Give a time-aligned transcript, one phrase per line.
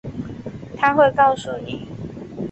[0.75, 1.87] 她会告诉你